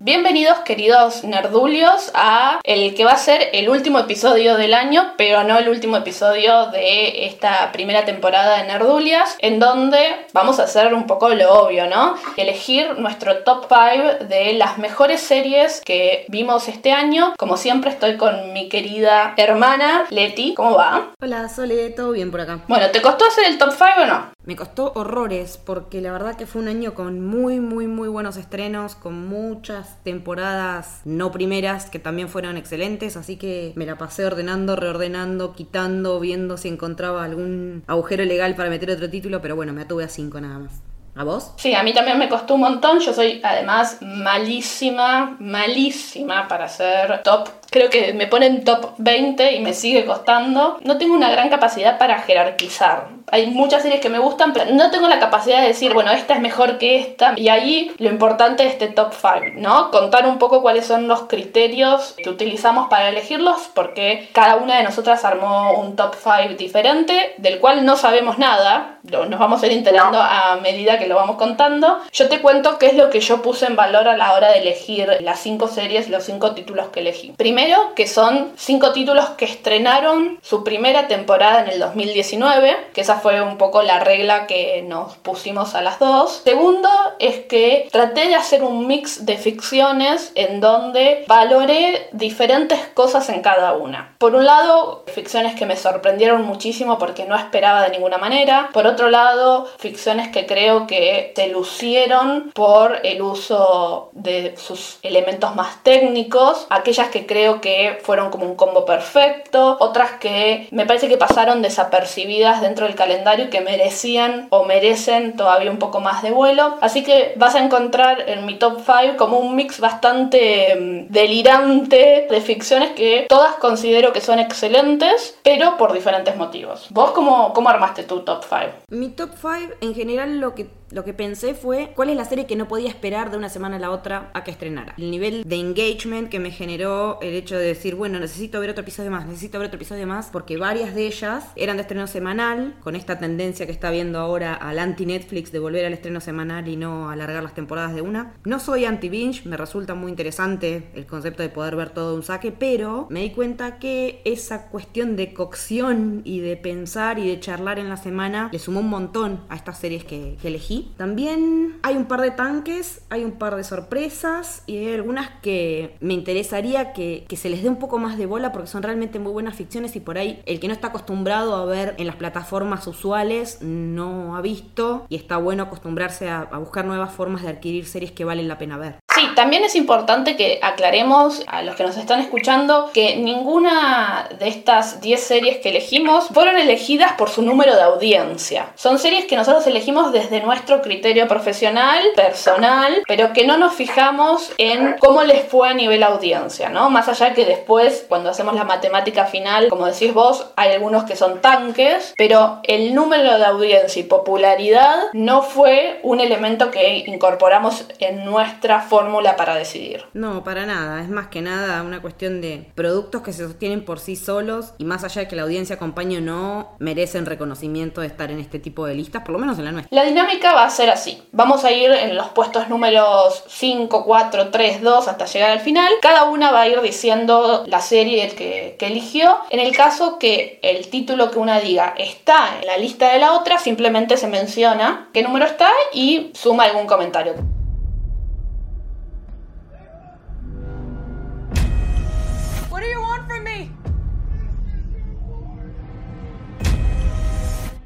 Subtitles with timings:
[0.00, 5.44] Bienvenidos queridos nerdulios a el que va a ser el último episodio del año, pero
[5.44, 9.98] no el último episodio de esta primera temporada de Nerdulias, en donde
[10.32, 12.14] vamos a hacer un poco lo obvio, ¿no?
[12.38, 17.34] Elegir nuestro top 5 de las mejores series que vimos este año.
[17.36, 21.10] Como siempre estoy con mi querida hermana Leti, ¿cómo va?
[21.20, 22.60] Hola, Sole, ¿todo bien por acá?
[22.68, 24.32] Bueno, ¿te costó hacer el top 5 o no?
[24.44, 28.36] Me costó horrores porque la verdad que fue un año con muy, muy, muy buenos
[28.36, 34.24] estrenos, con muchas temporadas no primeras que también fueron excelentes, así que me la pasé
[34.24, 39.72] ordenando, reordenando, quitando, viendo si encontraba algún agujero legal para meter otro título, pero bueno,
[39.72, 40.72] me atuve a cinco nada más.
[41.14, 41.52] ¿A vos?
[41.58, 42.98] Sí, a mí también me costó un montón.
[43.00, 47.48] Yo soy además malísima, malísima para hacer top.
[47.72, 50.78] Creo que me ponen top 20 y me sigue costando.
[50.82, 53.08] No tengo una gran capacidad para jerarquizar.
[53.30, 56.34] Hay muchas series que me gustan, pero no tengo la capacidad de decir, bueno, esta
[56.34, 57.32] es mejor que esta.
[57.34, 59.90] Y ahí lo importante es este top 5, ¿no?
[59.90, 64.82] Contar un poco cuáles son los criterios que utilizamos para elegirlos, porque cada una de
[64.82, 68.98] nosotras armó un top 5 diferente, del cual no sabemos nada.
[69.02, 72.00] Nos vamos a ir enterando a medida que lo vamos contando.
[72.12, 74.58] Yo te cuento qué es lo que yo puse en valor a la hora de
[74.58, 77.32] elegir las 5 series, los 5 títulos que elegí.
[77.38, 77.61] Primero,
[77.94, 83.40] que son 5 títulos que estrenaron su primera temporada en el 2019, que esa fue
[83.40, 86.42] un poco la regla que nos pusimos a las dos.
[86.44, 93.28] Segundo es que traté de hacer un mix de ficciones en donde valoré diferentes cosas
[93.28, 94.14] en cada una.
[94.18, 98.70] Por un lado, ficciones que me sorprendieron muchísimo porque no esperaba de ninguna manera.
[98.72, 105.54] Por otro lado, ficciones que creo que se lucieron por el uso de sus elementos
[105.54, 106.66] más técnicos.
[106.70, 109.76] Aquellas que creo que fueron como un combo perfecto.
[109.78, 115.36] Otras que me parece que pasaron desapercibidas dentro del calendario calendario que merecían o merecen
[115.36, 116.76] todavía un poco más de vuelo.
[116.80, 122.26] Así que vas a encontrar en mi top 5 como un mix bastante mm, delirante
[122.30, 126.86] de ficciones que todas considero que son excelentes, pero por diferentes motivos.
[126.90, 128.60] ¿Vos cómo, cómo armaste tu top 5?
[128.88, 132.46] Mi top 5 en general lo que lo que pensé fue cuál es la serie
[132.46, 134.94] que no podía esperar de una semana a la otra a que estrenara.
[134.98, 138.82] El nivel de engagement que me generó el hecho de decir, bueno, necesito ver otro
[138.82, 142.76] episodio más, necesito ver otro episodio más, porque varias de ellas eran de estreno semanal,
[142.80, 146.76] con esta tendencia que está viendo ahora al anti-Netflix de volver al estreno semanal y
[146.76, 148.34] no alargar las temporadas de una.
[148.44, 152.52] No soy anti-binge, me resulta muy interesante el concepto de poder ver todo un saque,
[152.52, 157.78] pero me di cuenta que esa cuestión de cocción y de pensar y de charlar
[157.78, 161.96] en la semana le sumó un montón a estas series que, que elegí también hay
[161.96, 166.92] un par de tanques, hay un par de sorpresas y hay algunas que me interesaría
[166.92, 169.96] que, se les dé un poco más de bola porque son realmente muy buenas ficciones
[169.96, 174.36] y por ahí el que no está acostumbrado a ver en las plataformas usuales no
[174.36, 178.46] ha visto y está bueno acostumbrarse a buscar nuevas formas de adquirir series que valen
[178.46, 179.01] la pena ver.
[179.14, 184.48] Sí, también es importante que aclaremos a los que nos están escuchando que ninguna de
[184.48, 188.72] estas 10 series que elegimos fueron elegidas por su número de audiencia.
[188.74, 194.50] Son series que nosotros elegimos desde nuestro criterio profesional, personal, pero que no nos fijamos
[194.56, 196.88] en cómo les fue a nivel audiencia, ¿no?
[196.88, 201.16] Más allá que después, cuando hacemos la matemática final, como decís vos, hay algunos que
[201.16, 207.84] son tanques, pero el número de audiencia y popularidad no fue un elemento que incorporamos
[207.98, 210.04] en nuestra forma fórmula para decidir.
[210.14, 211.02] No, para nada.
[211.02, 214.84] Es más que nada una cuestión de productos que se sostienen por sí solos y
[214.84, 218.58] más allá de que la audiencia acompañe o no, merecen reconocimiento de estar en este
[218.58, 219.94] tipo de listas, por lo menos en la nuestra.
[219.94, 221.22] La dinámica va a ser así.
[221.32, 225.92] Vamos a ir en los puestos números 5, 4, 3, 2 hasta llegar al final.
[226.00, 229.36] Cada una va a ir diciendo la serie que, que eligió.
[229.50, 233.32] En el caso que el título que una diga está en la lista de la
[233.32, 237.34] otra, simplemente se menciona qué número está y suma algún comentario.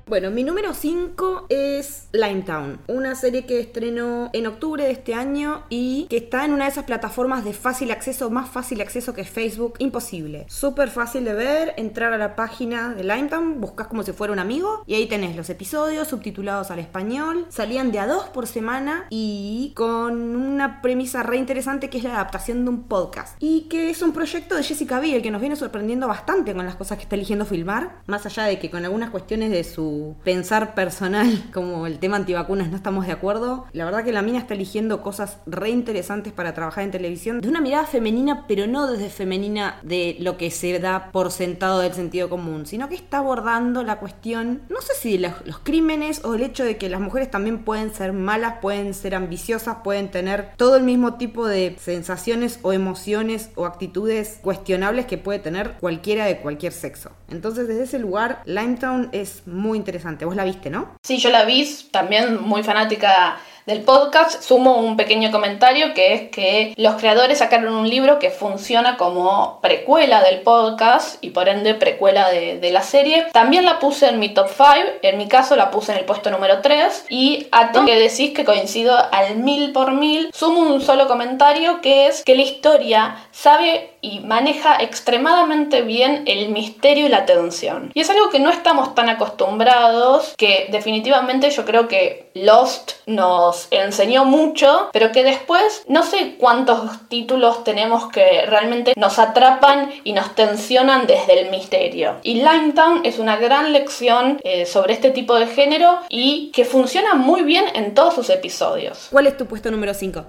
[0.08, 5.64] Bueno, mi número 5 es Limetown, una serie que estrenó en octubre de este año
[5.68, 9.24] y que está en una de esas plataformas de fácil acceso, más fácil acceso que
[9.24, 10.46] Facebook, imposible.
[10.48, 14.38] Súper fácil de ver, entrar a la página de Limetown, buscas como si fuera un
[14.38, 19.08] amigo y ahí tenés los episodios subtitulados al español, salían de a dos por semana
[19.10, 23.90] y con una premisa re interesante que es la adaptación de un podcast y que
[23.90, 27.02] es un proyecto de Jessica Biel que nos viene sorprendiendo bastante con las cosas que
[27.02, 31.86] está eligiendo filmar, más allá de que con algunas cuestiones de su pensar personal, como
[31.86, 33.66] el tema antivacunas no estamos de acuerdo.
[33.72, 37.48] La verdad que la mina está eligiendo cosas re interesantes para trabajar en televisión, de
[37.48, 41.94] una mirada femenina, pero no desde femenina de lo que se da por sentado del
[41.94, 46.34] sentido común, sino que está abordando la cuestión, no sé si los, los crímenes o
[46.34, 50.50] el hecho de que las mujeres también pueden ser malas, pueden ser ambiciosas, pueden tener
[50.56, 56.26] todo el mismo tipo de sensaciones o emociones o actitudes cuestionables que puede tener cualquiera
[56.26, 57.10] de cualquier sexo.
[57.28, 59.85] Entonces, desde ese lugar, Limetown es muy interesante.
[60.24, 60.96] Vos la viste, ¿no?
[61.02, 66.30] Sí, yo la vi, también muy fanática del podcast, sumo un pequeño comentario que es
[66.30, 71.74] que los creadores sacaron un libro que funciona como precuela del podcast y por ende
[71.74, 73.26] precuela de, la serie.
[73.32, 74.68] También la puse en mi top 5,
[75.02, 78.32] en mi caso la puse en el puesto número 3 y a todo que decís
[78.34, 83.16] que coincido al mil por mil, sumo un solo comentario que es que la historia
[83.32, 87.90] sabe y maneja extremadamente bien el misterio y la tensión.
[87.94, 93.68] Y es algo que no estamos tan acostumbrados, que definitivamente yo creo que Lost nos
[93.70, 100.12] enseñó mucho, pero que después no sé cuántos títulos tenemos que realmente nos atrapan y
[100.12, 102.16] nos tensionan desde el misterio.
[102.22, 107.14] Y Limetown es una gran lección eh, sobre este tipo de género y que funciona
[107.14, 109.08] muy bien en todos sus episodios.
[109.10, 110.24] ¿Cuál es tu puesto número 5?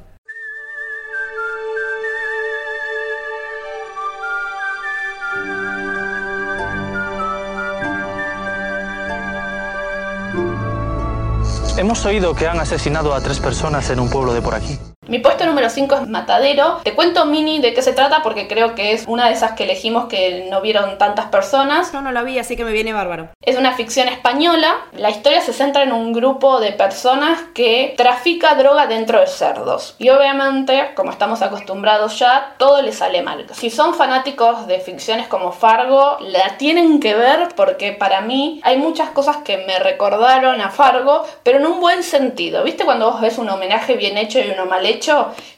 [11.77, 14.79] Hemos oído que han asesinado a tres personas en un pueblo de por aquí.
[15.07, 16.81] Mi puesto número 5 es Matadero.
[16.83, 19.63] Te cuento mini de qué se trata porque creo que es una de esas que
[19.63, 21.93] elegimos que no vieron tantas personas.
[21.93, 23.29] No, no la vi, así que me viene bárbaro.
[23.41, 24.75] Es una ficción española.
[24.91, 29.95] La historia se centra en un grupo de personas que trafica droga dentro de cerdos.
[29.97, 33.45] Y obviamente, como estamos acostumbrados ya, todo le sale mal.
[33.53, 38.77] Si son fanáticos de ficciones como Fargo, la tienen que ver porque para mí hay
[38.77, 42.65] muchas cosas que me recordaron a Fargo, pero en un buen sentido.
[42.65, 44.96] ¿Viste cuando vos ves un homenaje bien hecho y uno mal hecho?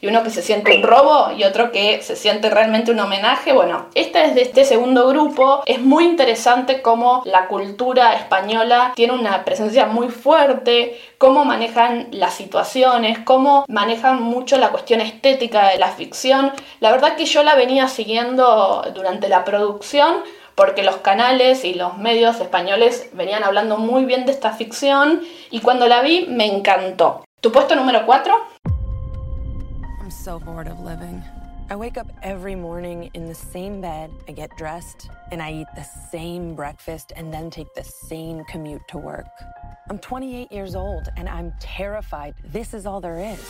[0.00, 3.52] Y uno que se siente un robo y otro que se siente realmente un homenaje.
[3.52, 5.62] Bueno, esta es de este segundo grupo.
[5.66, 12.34] Es muy interesante cómo la cultura española tiene una presencia muy fuerte, cómo manejan las
[12.34, 16.52] situaciones, cómo manejan mucho la cuestión estética de la ficción.
[16.80, 20.22] La verdad que yo la venía siguiendo durante la producción
[20.54, 25.60] porque los canales y los medios españoles venían hablando muy bien de esta ficción y
[25.60, 27.24] cuando la vi me encantó.
[27.40, 28.34] ¿Tu puesto número 4?
[30.20, 31.22] So bored of living.
[31.70, 35.66] I wake up every morning in the same bed, I get dressed, and I eat
[35.74, 39.24] the same breakfast and then take the same commute to work.
[39.88, 43.40] I'm 28 years old and I'm terrified this is all there is.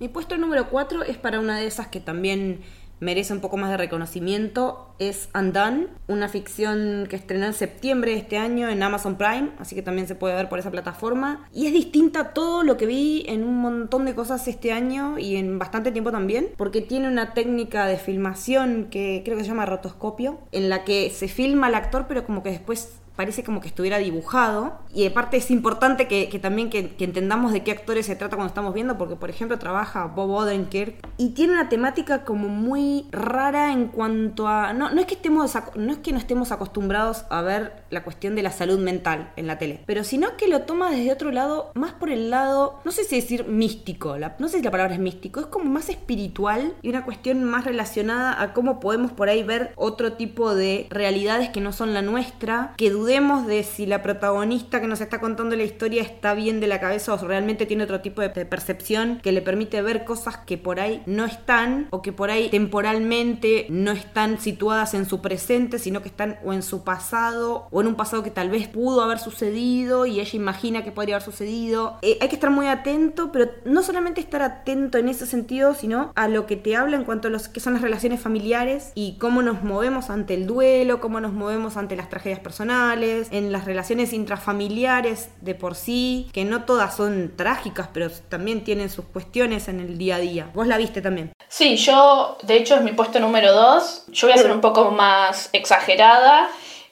[0.00, 2.62] Mi puesto número 4 es para una de esas que también
[3.00, 8.18] merece un poco más de reconocimiento es Undone, una ficción que estrenó en septiembre de
[8.18, 11.46] este año en Amazon Prime, así que también se puede ver por esa plataforma.
[11.52, 15.18] Y es distinta a todo lo que vi en un montón de cosas este año
[15.18, 19.50] y en bastante tiempo también, porque tiene una técnica de filmación que creo que se
[19.50, 23.60] llama rotoscopio, en la que se filma al actor pero como que después parece como
[23.60, 24.78] que estuviera dibujado.
[24.94, 28.72] Y aparte es importante que, también que, entendamos de qué actores se trata cuando estamos
[28.72, 33.88] viendo, porque por ejemplo trabaja Bob Odenkirk y tiene una temática como muy rara en
[33.88, 34.72] cuanto a...
[34.72, 38.36] No, no, es, que estemos, no es que no estemos acostumbrados a ver la cuestión
[38.36, 41.72] de la salud mental en la tele, pero sino que lo toma desde otro lado,
[41.74, 45.00] más por el lado, no sé si decir místico, no sé si la palabra es
[45.00, 49.42] místico, es como más espiritual y una cuestión más relacionada a cómo podemos por ahí
[49.42, 54.02] ver otro tipo de realidades que no son la nuestra, que dudemos de si la
[54.02, 57.84] protagonista que nos está contando la historia está bien de la cabeza o realmente tiene
[57.84, 62.02] otro tipo de percepción que le permite ver cosas que por ahí no están o
[62.02, 66.62] que por ahí temporalmente no están situadas en su presente, sino que están o en
[66.62, 70.84] su pasado o en un pasado que tal vez pudo haber sucedido y ella imagina
[70.84, 71.96] que podría haber sucedido.
[72.02, 76.12] Eh, hay que estar muy atento, pero no solamente estar atento en ese sentido, sino
[76.14, 79.16] a lo que te habla en cuanto a los que son las relaciones familiares y
[79.16, 83.64] cómo nos movemos ante el duelo, cómo nos movemos ante las tragedias personales en las
[83.64, 89.68] relaciones intrafamiliares de por sí, que no todas son trágicas, pero también tienen sus cuestiones
[89.68, 90.50] en el día a día.
[90.54, 91.32] ¿Vos la viste también?
[91.48, 94.04] Sí, yo, de hecho, es mi puesto número 2.
[94.08, 96.48] Yo voy a ser un poco más exagerada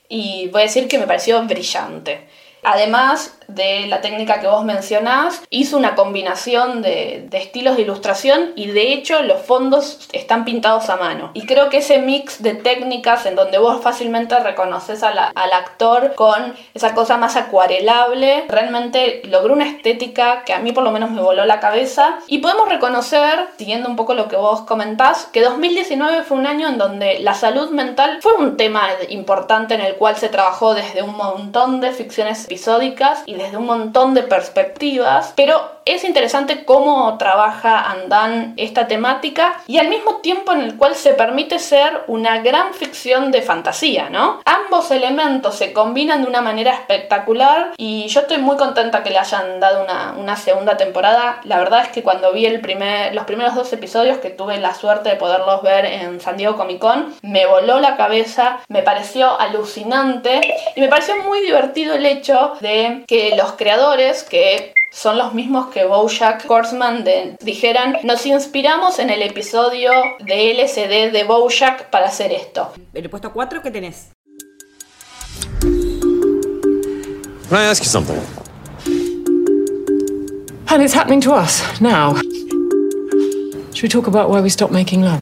[0.09, 2.29] y voy a decir que me pareció brillante.
[2.63, 8.69] además de la técnica que vos mencionás, hizo una combinación de, estilos de ilustración y
[8.69, 11.31] de hecho los fondos están pintados a mano.
[11.35, 15.19] Y creo que ese mix de técnicas en donde vos fácilmente reconoces al
[15.53, 20.91] actor con esa cosa más acuarelable, realmente logró una estética que a mí por lo
[20.91, 22.19] menos me voló la cabeza.
[22.27, 26.69] Y podemos reconocer, siguiendo un poco lo que vos comentás, que 2019 fue un año
[26.69, 31.03] en donde la salud mental fue un tema importante en el cual se trabajó desde
[31.03, 37.91] un montón de ficciones episódicas desde un montón de perspectivas, pero es interesante cómo trabaja
[37.91, 42.75] Andan esta temática y al mismo tiempo en el cual se permite ser una gran
[42.75, 44.41] ficción de fantasía, ¿no?
[44.45, 49.19] Ambos elementos se combinan de una manera espectacular y yo estoy muy contenta que le
[49.19, 51.41] hayan dado una, segunda temporada.
[51.45, 54.75] La verdad es que cuando vi el primer, los primeros dos episodios que tuve la
[54.75, 59.41] suerte de poderlos ver en San Diego Comic Con, me voló la cabeza, me pareció
[59.41, 60.41] alucinante
[60.75, 65.69] y me pareció muy divertido el hecho de que los creadores que son los mismos
[65.69, 67.05] que Bojack Horseman
[67.41, 72.73] dijeran, nos inspiramos en el episodio de LCD de Bojack para hacer esto.
[72.95, 74.09] El puesto 4, ¿qué tenés?
[77.49, 78.21] Can I ask you something?
[80.69, 82.15] And it's happening to us now.
[83.73, 85.21] Should we talk about why we stopped making love?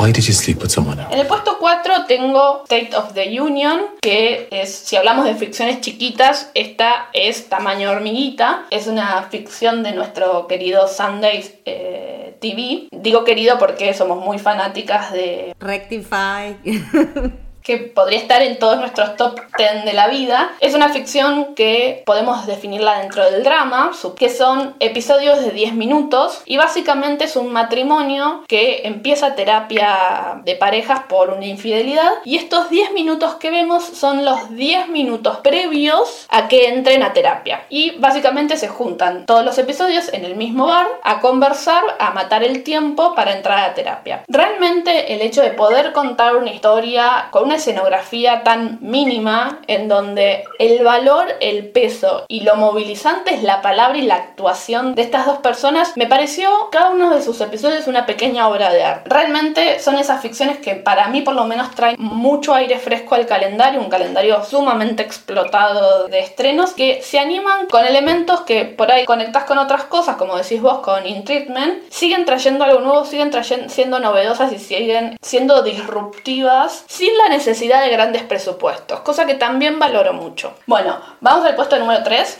[0.00, 1.12] Why did you sleep with someone else?
[1.12, 5.82] En el puesto 4 tengo State of the Union, que es, si hablamos de ficciones
[5.82, 8.64] chiquitas, esta es tamaño hormiguita.
[8.70, 12.88] Es una ficción de nuestro querido Sundays eh, TV.
[12.90, 15.54] Digo querido porque somos muy fanáticas de...
[15.60, 16.56] Rectify.
[17.70, 20.50] que podría estar en todos nuestros top 10 de la vida.
[20.58, 26.42] Es una ficción que podemos definirla dentro del drama, que son episodios de 10 minutos
[26.46, 32.70] y básicamente es un matrimonio que empieza terapia de parejas por una infidelidad y estos
[32.70, 37.92] 10 minutos que vemos son los 10 minutos previos a que entren a terapia y
[37.98, 42.64] básicamente se juntan todos los episodios en el mismo bar a conversar, a matar el
[42.64, 44.24] tiempo para entrar a terapia.
[44.26, 50.44] Realmente el hecho de poder contar una historia con una escenografía tan mínima en donde
[50.58, 55.26] el valor, el peso y lo movilizante es la palabra y la actuación de estas
[55.26, 59.10] dos personas, me pareció cada uno de sus episodios una pequeña obra de arte.
[59.10, 63.26] Realmente son esas ficciones que para mí por lo menos traen mucho aire fresco al
[63.26, 69.04] calendario, un calendario sumamente explotado de estrenos que se animan con elementos que por ahí
[69.04, 73.30] conectas con otras cosas, como decís vos con In Treatment, siguen trayendo algo nuevo, siguen
[73.30, 79.24] trayendo, siendo novedosas y siguen siendo disruptivas sin la necesidad necesidad de grandes presupuestos, cosa
[79.24, 80.54] que también valoro mucho.
[80.66, 82.38] Bueno, vamos al puesto número 3.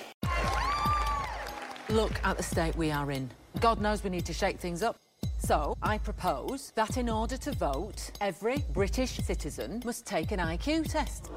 [1.88, 3.30] Look at the state we are in.
[3.60, 4.96] God knows we need to shake things up.
[5.38, 10.90] So, I propose that in order to vote, every British citizen must take an IQ
[10.90, 11.30] test.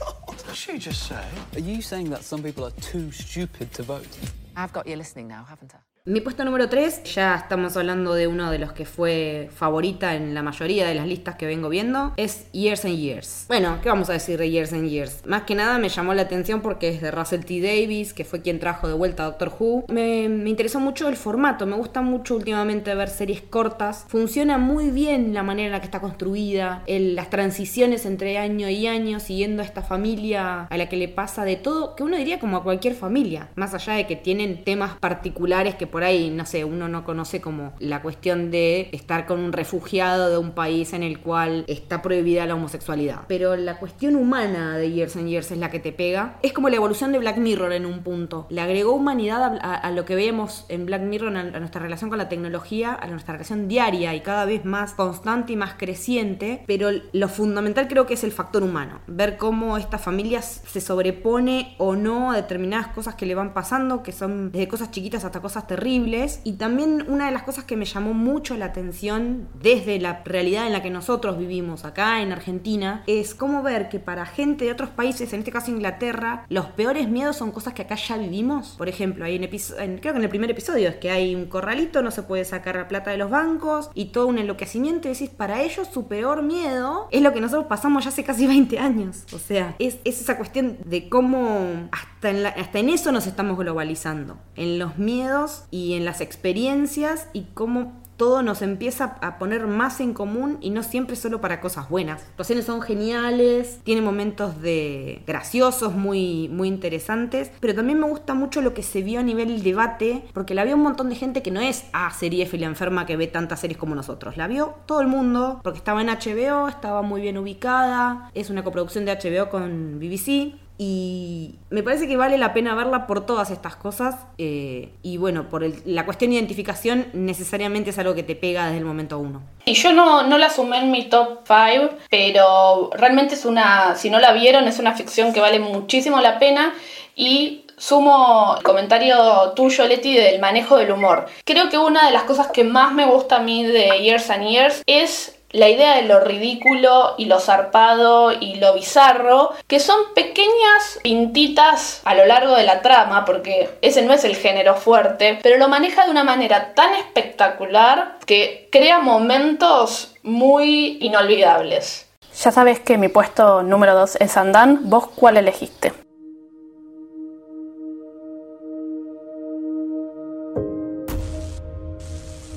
[0.00, 1.24] God, what did she just say?
[1.54, 4.08] Are you saying that some people are too stupid to vote?
[4.56, 5.83] I've got you listening now, haven't I?
[6.06, 10.34] Mi puesto número 3, ya estamos hablando de uno de los que fue favorita en
[10.34, 13.46] la mayoría de las listas que vengo viendo, es Years and Years.
[13.48, 15.22] Bueno, ¿qué vamos a decir de Years and Years?
[15.24, 17.62] Más que nada me llamó la atención porque es de Russell T.
[17.62, 19.86] Davis, que fue quien trajo de vuelta a Doctor Who.
[19.88, 24.04] Me, interesó mucho el formato, me gusta mucho últimamente ver series cortas.
[24.06, 28.86] Funciona muy bien la manera en la que está construida, las transiciones entre año y
[28.88, 32.38] año, siguiendo a esta familia a la que le pasa de todo, que uno diría
[32.38, 36.44] como a cualquier familia, más allá de que tienen temas particulares que por ahí, no
[36.44, 40.92] sé, uno no conoce como la cuestión de estar con un refugiado de un país
[40.92, 43.20] en el cual está prohibida la homosexualidad.
[43.28, 46.36] Pero la cuestión humana de Years and Years es la que te pega.
[46.42, 48.48] Es como la evolución de Black Mirror en un punto.
[48.50, 52.28] Le agregó humanidad a, lo que vemos en Black Mirror, a, nuestra relación con la
[52.28, 56.64] tecnología, a nuestra relación diaria y cada vez más constante y más creciente.
[56.66, 58.98] Pero lo fundamental creo que es el factor humano.
[59.06, 64.02] Ver cómo esta familia se sobrepone o no a determinadas cosas que le van pasando,
[64.02, 67.76] que son desde cosas chiquitas hasta cosas terribles y también una de las cosas que
[67.76, 72.32] me llamó mucho la atención desde la realidad en la que nosotros vivimos acá en
[72.32, 76.66] Argentina es cómo ver que para gente de otros países, en este caso Inglaterra, los
[76.66, 78.76] peores miedos son cosas que acá ya vivimos.
[78.78, 82.02] Por ejemplo, hay en, creo que en el primer episodio es que hay un corralito,
[82.02, 85.30] no se puede sacar la plata de los bancos y todo un enloquecimiento y decís,
[85.30, 89.24] para ellos su peor miedo es lo que nosotros pasamos ya hace casi 20 años.
[89.34, 92.24] O sea, es, esa cuestión de cómo hasta
[92.56, 98.00] hasta en eso nos estamos globalizando, en los miedos y en las experiencias y cómo
[98.16, 102.20] todo nos empieza a poner más en común y no siempre solo para cosas buenas.
[102.20, 108.34] Las actuaciones son geniales, tiene momentos de graciosos, muy, muy interesantes, pero también me gusta
[108.34, 111.42] mucho lo que se vio a nivel debate, porque la vio un montón de gente
[111.42, 114.36] que no es a ah, serie la enferma que ve tantas series como nosotros.
[114.36, 118.62] La vio todo el mundo, porque estaba en HBO, estaba muy bien ubicada, es una
[118.62, 120.54] coproducción de HBO con BBC.
[120.76, 124.16] Y me parece que vale la pena verla por todas estas cosas.
[124.38, 128.78] Eh, y bueno, por la cuestión de identificación necesariamente es algo que te pega desde
[128.78, 129.42] el momento uno.
[129.66, 134.10] Y yo no, no la sumé en mi top 5, pero realmente es una, si
[134.10, 136.74] no la vieron, es una ficción que vale muchísimo la pena.
[137.14, 141.26] Y sumo el comentario tuyo, Leti, del manejo del humor.
[141.44, 144.48] Creo que una de las cosas que más me gusta a mí de Years and
[144.48, 149.96] Years es la idea de lo ridículo y lo zarpado y lo bizarro, que son
[150.12, 155.38] pequeñas pintitas a lo largo de la trama, porque ese no es el género fuerte,
[155.44, 162.08] pero lo maneja de una manera tan espectacular que crea momentos muy inolvidables.
[162.42, 165.92] Ya sabes que mi puesto número 2 es Andan, ¿vos cuál elegiste?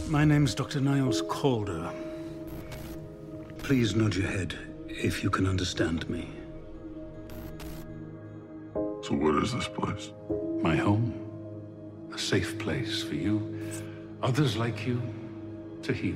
[0.10, 0.82] My name's Dr.
[0.82, 2.07] Niles Calder.
[3.68, 4.58] Please nod your head
[4.88, 6.30] if you can understand me.
[9.04, 10.14] So, what is this place?
[10.62, 11.12] My home.
[12.14, 13.60] A safe place for you,
[14.24, 15.02] others like you,
[15.84, 16.16] to heal.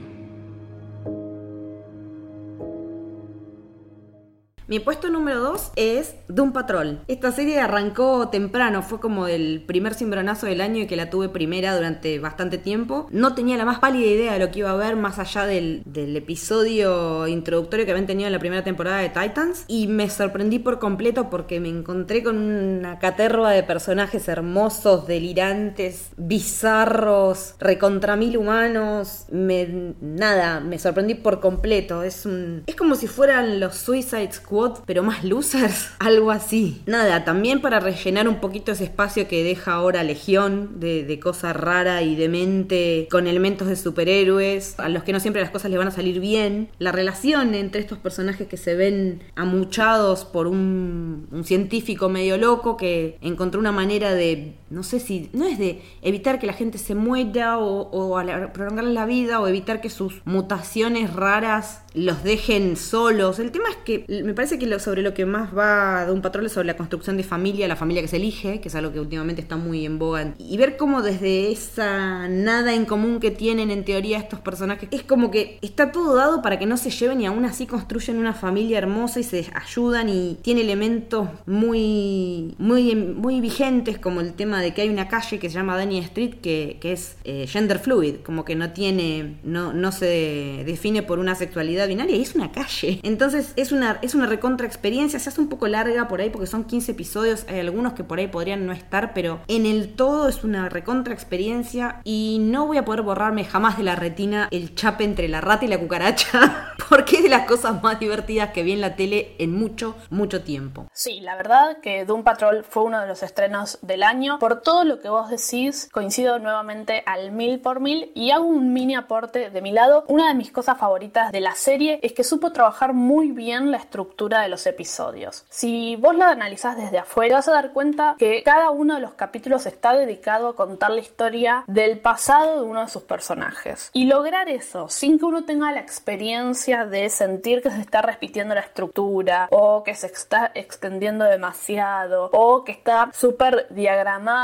[4.72, 7.02] Mi puesto número 2 es Doom Patrol.
[7.10, 11.28] Esta serie arrancó temprano, fue como el primer cimbronazo del año y que la tuve
[11.28, 13.06] primera durante bastante tiempo.
[13.12, 15.84] No tenía la más pálida idea de lo que iba a ver más allá del,
[16.16, 20.80] episodio introductorio que habían tenido en la primera temporada de Titans y me sorprendí por
[20.80, 29.26] completo porque me encontré con una caterva de personajes hermosos, delirantes, bizarros, recontra mil humanos.
[29.30, 32.04] Nada, me sorprendí por completo.
[32.04, 32.26] Es,
[32.66, 36.82] es como si fueran los Suicide Squad pero más losers, algo así.
[36.86, 41.54] Nada, también para rellenar un poquito ese espacio que deja ahora Legión de, de cosa
[41.54, 45.78] rara y demente con elementos de superhéroes, a los que no siempre las cosas le
[45.78, 46.70] van a salir bien.
[46.80, 53.18] La relación entre estos personajes que se ven amuchados por un, científico medio loco que
[53.22, 56.96] encontró una manera de, no sé si, no es de evitar que la gente se
[56.96, 63.40] muera o, o prolongarle la vida o evitar que sus mutaciones raras los dejen solos.
[63.40, 66.22] El tema es que me parece que lo, sobre lo que más va de un
[66.22, 68.94] patrón es sobre la construcción de familia, la familia que se elige, que es algo
[68.94, 70.34] que últimamente está muy en boga.
[70.38, 75.04] Y ver cómo desde esa nada en común que tienen en teoría estos personajes, es
[75.04, 78.34] como que está todo dado para que no se lleven y aún así construyen una
[78.34, 84.61] familia hermosa y se ayudan y tiene elementos muy, muy, muy vigentes como el tema
[84.62, 87.80] de que hay una calle que se llama Danny Street que, que es eh, gender
[87.80, 92.36] fluid, como que no tiene, no, no se define por una sexualidad binaria y es
[92.36, 93.00] una calle.
[93.04, 96.48] Entonces es una, es una recontra experiencia, se hace un poco larga por ahí porque
[96.48, 100.30] son 15 episodios, hay algunos que por ahí podrían no estar, pero en el todo
[100.30, 104.76] es una recontra experiencia y no voy a poder borrarme jamás de la retina el
[104.76, 108.64] chape entre la rata y la cucaracha porque es de las cosas más divertidas que
[108.64, 110.88] vi en la tele en mucho, mucho tiempo.
[110.94, 114.38] Sí, la verdad que Doom Patrol fue uno de los estrenos del año.
[114.60, 118.96] Todo lo que vos decís, coincido nuevamente al mil por mil y hago un mini
[118.96, 120.04] aporte de mi lado.
[120.08, 123.78] Una de mis cosas favoritas de la serie es que supo trabajar muy bien la
[123.78, 125.46] estructura de los episodios.
[125.50, 129.14] Si vos la analizás desde afuera, vas a dar cuenta que cada uno de los
[129.14, 133.90] capítulos está dedicado a contar la historia del pasado de uno de sus personajes.
[133.94, 138.56] Y lograr eso sin que uno tenga la experiencia de sentir que se está repitiendo
[138.56, 144.41] la estructura o que se está extendiendo demasiado o que está súper diagramado,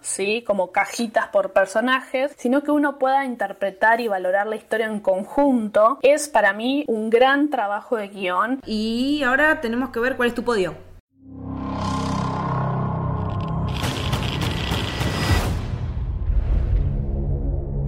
[0.00, 0.42] ¿sí?
[0.46, 5.98] Como cajitas por personajes, sino que uno pueda interpretar y valorar la historia en conjunto,
[6.02, 8.60] es para mí un gran trabajo de guion.
[8.66, 10.74] Y ahora tenemos que ver cuál es tu podio.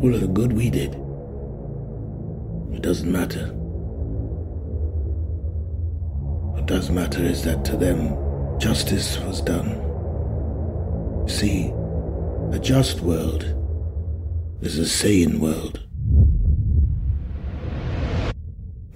[0.01, 0.97] Well, the good we did.
[2.75, 3.53] It doesn't matter.
[6.55, 8.17] What does matter is that to them,
[8.59, 9.92] justice was done.
[11.33, 11.73] See,
[12.53, 13.43] a just world
[14.61, 15.81] is a sane world.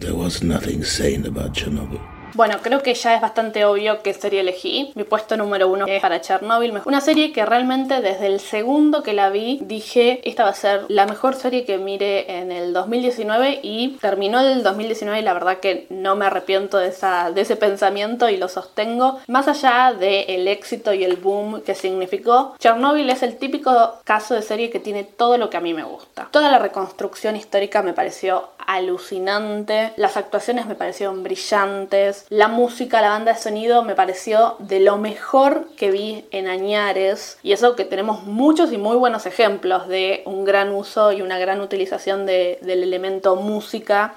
[0.00, 2.15] There was nothing sane about Chernobyl.
[2.36, 4.92] Bueno, creo que ya es bastante obvio qué serie elegí.
[4.94, 6.82] Mi puesto número uno es para Chernobyl.
[6.84, 10.84] Una serie que realmente desde el segundo que la vi dije, esta va a ser
[10.88, 15.60] la mejor serie que mire en el 2019 y terminó el 2019 y la verdad
[15.60, 19.18] que no me arrepiento de, esa, de ese pensamiento y lo sostengo.
[19.28, 24.42] Más allá del éxito y el boom que significó, Chernobyl es el típico caso de
[24.42, 26.28] serie que tiene todo lo que a mí me gusta.
[26.30, 33.10] Toda la reconstrucción histórica me pareció alucinante, las actuaciones me parecieron brillantes, la música, la
[33.10, 37.38] banda de sonido me pareció de lo mejor que vi en Añares.
[37.42, 41.38] Y eso que tenemos muchos y muy buenos ejemplos de un gran uso y una
[41.38, 44.14] gran utilización del elemento música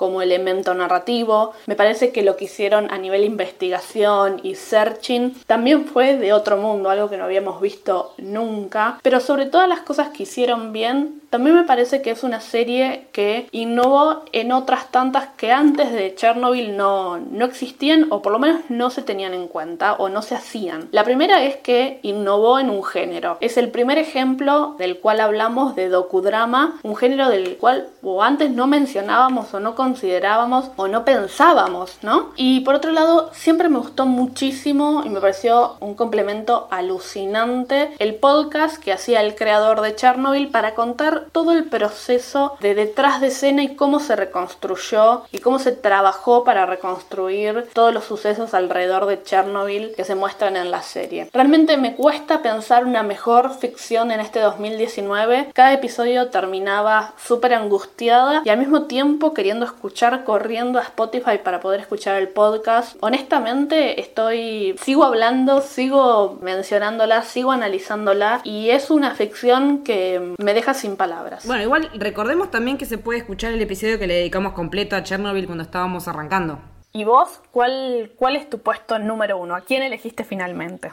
[0.00, 1.52] como elemento narrativo.
[1.66, 6.56] Me parece que lo que hicieron a nivel investigación y searching también fue de otro
[6.56, 8.98] mundo, algo que no habíamos visto nunca.
[9.02, 13.08] Pero sobre todas las cosas que hicieron bien, también me parece que es una serie
[13.12, 18.38] que innovó en otras tantas que antes de Chernobyl no, no existían o por lo
[18.38, 20.88] menos no se tenían en cuenta o no se hacían.
[20.92, 23.36] La primera es que innovó en un género.
[23.40, 28.50] Es el primer ejemplo del cual hablamos de docudrama, un género del cual o antes
[28.50, 32.30] no mencionábamos o no considerábamos o no pensábamos, ¿no?
[32.36, 38.14] Y por otro lado, siempre me gustó muchísimo y me pareció un complemento alucinante el
[38.14, 43.28] podcast que hacía el creador de Chernobyl para contar todo el proceso de detrás de
[43.28, 49.06] escena y cómo se reconstruyó y cómo se trabajó para reconstruir todos los sucesos alrededor
[49.06, 51.28] de Chernobyl que se muestran en la serie.
[51.32, 55.50] Realmente me cuesta pensar una mejor ficción en este 2019.
[55.52, 59.79] Cada episodio terminaba súper angustiada y al mismo tiempo queriendo escuchar
[60.24, 62.96] corriendo a Spotify para poder escuchar el podcast.
[63.00, 70.74] Honestamente estoy, sigo hablando, sigo mencionándola, sigo analizándola y es una ficción que me deja
[70.74, 71.10] sin palabras
[71.44, 75.02] bueno, igual recordemos también que se puede escuchar el episodio que le dedicamos completo a
[75.02, 76.58] Chernobyl cuando estábamos arrancando.
[76.92, 79.54] ¿Y vos cuál, cuál es tu puesto número uno?
[79.54, 80.92] ¿A quién elegiste finalmente?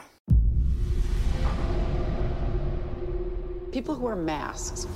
[3.72, 4.86] People who wear masks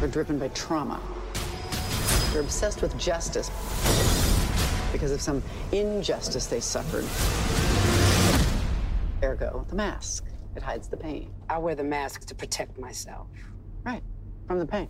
[0.00, 1.00] are driven by trauma.
[2.32, 3.48] They're obsessed with justice
[4.92, 7.04] because of some injustice they suffered.
[9.22, 10.26] Ergo, the mask.
[10.56, 11.32] It hides the pain.
[11.48, 13.28] I wear the mask to protect myself.
[13.84, 14.02] Right,
[14.46, 14.88] from the pain.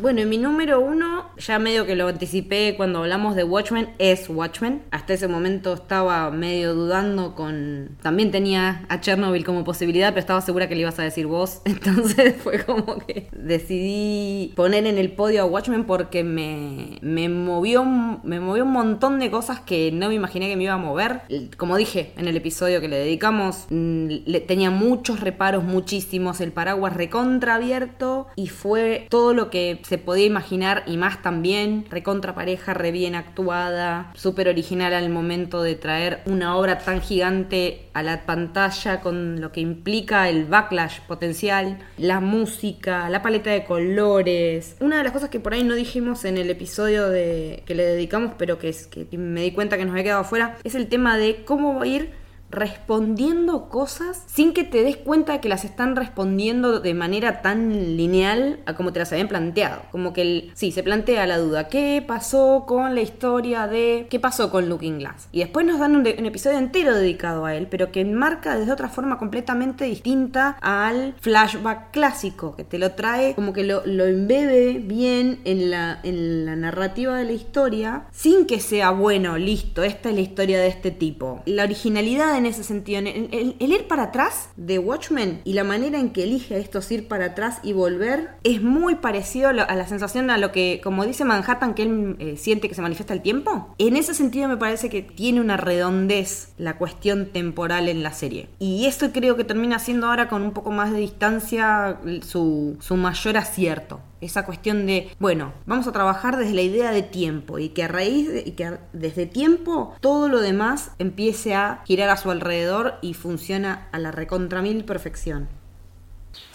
[0.00, 4.28] Bueno, y mi número uno, ya medio que lo anticipé cuando hablamos de Watchmen, es
[4.28, 4.82] Watchmen.
[4.90, 7.96] Hasta ese momento estaba medio dudando con...
[8.02, 11.62] También tenía a Chernobyl como posibilidad, pero estaba segura que le ibas a decir vos.
[11.64, 17.84] Entonces fue como que decidí poner en el podio a Watchmen porque me, me, movió,
[17.84, 21.20] me movió un montón de cosas que no me imaginé que me iba a mover.
[21.56, 26.50] Como dije en el episodio que le dedicamos, mm, le, tenía muchos reparos, muchísimos, el
[26.50, 32.34] paraguas recontra abierto y fue todo lo que se podía imaginar y más también, recontra
[32.34, 38.02] pareja, re bien actuada, súper original al momento de traer una obra tan gigante a
[38.02, 44.76] la pantalla con lo que implica el backlash potencial, la música, la paleta de colores.
[44.80, 47.84] Una de las cosas que por ahí no dijimos en el episodio de, que le
[47.84, 50.88] dedicamos, pero que, es, que me di cuenta que nos había quedado afuera, es el
[50.88, 52.23] tema de cómo ir
[52.54, 58.60] respondiendo cosas sin que te des cuenta que las están respondiendo de manera tan lineal
[58.66, 59.82] a como te las habían planteado.
[59.90, 64.20] Como que el, sí, se plantea la duda, ¿qué pasó con la historia de qué
[64.20, 65.28] pasó con Looking Glass?
[65.32, 68.88] Y después nos dan un, episodio entero dedicado a él, pero que enmarca desde otra
[68.88, 74.78] forma completamente distinta al flashback clásico, que te lo trae como que lo, lo embebe
[74.78, 80.08] bien en la, en la narrativa de la historia, sin que sea bueno, listo, esta
[80.08, 81.42] es la historia de este tipo.
[81.46, 83.00] La originalidad en ese sentido.
[83.00, 87.26] El, ir para atrás de Watchmen y la manera en que elige estos ir para
[87.26, 91.74] atrás y volver es muy parecido a la sensación a lo que, como dice Manhattan,
[91.74, 93.74] que él eh, siente que se manifiesta el tiempo.
[93.78, 98.48] En ese sentido me parece que tiene una redondez la cuestión temporal en la serie.
[98.58, 102.96] Y eso creo que termina siendo ahora con un poco más de distancia su, su
[102.96, 107.70] mayor acierto esa cuestión de, bueno, vamos a trabajar desde la idea de tiempo y
[107.70, 112.30] que a raíz y que desde tiempo todo lo demás empiece a girar a su
[112.30, 115.48] alrededor y funciona a la recontra mil perfección.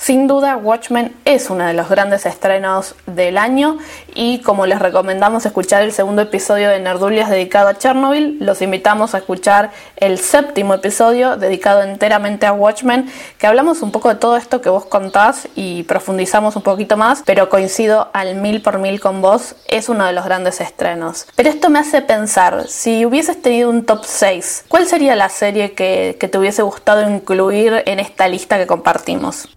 [0.01, 3.79] Sin duda, Watchmen es uno de los grandes estrenos del año
[4.15, 9.13] y como les recomendamos escuchar el segundo episodio de Nerdulias dedicado a Chernobyl, los invitamos
[9.13, 14.37] a escuchar el séptimo episodio dedicado enteramente a Watchmen, que hablamos un poco de todo
[14.37, 19.01] esto que vos contás y profundizamos un poquito más, pero coincido al mil por mil
[19.01, 21.27] con vos, es uno de los grandes estrenos.
[21.35, 25.73] Pero esto me hace pensar, si hubieses tenido un top 6, ¿cuál sería la serie
[25.73, 29.49] que, que te hubiese gustado incluir en esta lista que compartimos?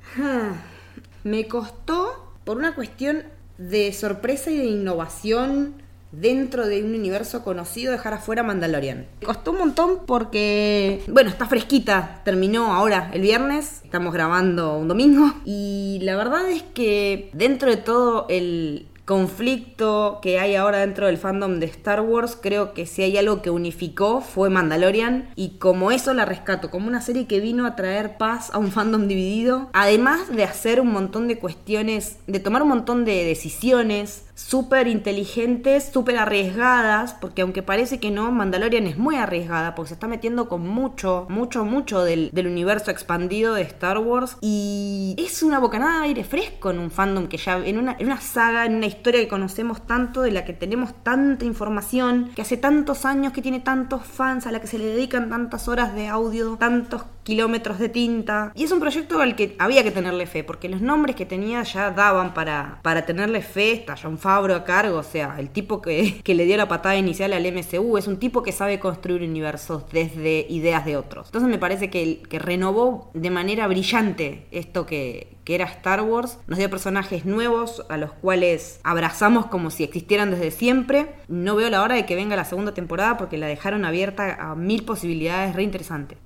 [1.25, 3.23] Me costó por una cuestión
[3.59, 5.75] de sorpresa y de innovación
[6.13, 9.07] dentro de un universo conocido dejar afuera Mandalorian.
[9.25, 15.33] Costó un montón porque, bueno, está fresquita, terminó ahora el viernes, estamos grabando un domingo
[15.45, 21.19] y la verdad es que dentro de todo el conflicto que hay ahora dentro del
[21.19, 25.91] fandom de Star Wars, creo que si hay algo que unificó fue Mandalorian y como
[25.91, 29.71] eso la rescato, como una serie que vino a traer paz a un fandom dividido,
[29.73, 35.91] además de hacer un montón de cuestiones, de tomar un montón de decisiones súper inteligentes,
[35.93, 40.49] súper arriesgadas, porque aunque parece que no, Mandalorian es muy arriesgada, porque se está metiendo
[40.49, 46.07] con mucho, mucho, mucho del, universo expandido de Star Wars y es una bocanada de
[46.07, 49.21] aire fresco en un fandom que ya, en una, en una saga, en una historia
[49.21, 53.61] que conocemos tanto, de la que tenemos tanta información, que hace tantos años que tiene
[53.61, 57.89] tantos fans, a la que se le dedican tantas horas de audio, tantos kilómetros de
[57.89, 58.53] tinta.
[58.55, 61.63] Y es un proyecto al que había que tenerle fe, porque los nombres que tenía
[61.63, 63.73] ya daban para, para tenerle fe.
[63.73, 66.97] Está John Fabro a cargo, o sea, el tipo que, que le dio la patada
[66.97, 71.29] inicial al MCU, es un tipo que sabe construir universos desde ideas de otros.
[71.29, 76.39] Entonces me parece que, que renovó de manera brillante esto que, que era Star Wars,
[76.47, 81.15] nos dio personajes nuevos a los cuales abrazamos como si existieran desde siempre.
[81.29, 84.55] No veo la hora de que venga la segunda temporada porque la dejaron abierta a
[84.55, 86.19] mil posibilidades re interesantes.